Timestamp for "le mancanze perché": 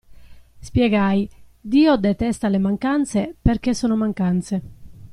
2.47-3.75